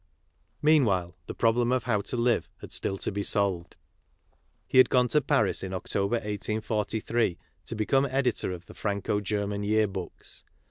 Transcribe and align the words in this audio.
Meanwhile, 0.63 1.13
the 1.27 1.35
problem 1.35 1.71
of 1.71 1.83
how 1.83 2.01
to 2.01 2.17
live 2.17 2.49
had 2.61 2.71
still 2.71 2.97
to 2.97 3.11
be 3.11 3.21
solved. 3.21 3.77
He 4.67 4.79
had 4.79 4.89
gone 4.89 5.07
to 5.09 5.21
Paris 5.21 5.61
in 5.61 5.73
October, 5.75 6.15
1843, 6.15 7.37
to 7.67 7.75
become 7.75 8.07
editor 8.07 8.51
of 8.51 8.65
the 8.65 8.73
Franco 8.73 9.19
German 9.21 9.61
Year 9.61 9.87
Books. 9.87 10.43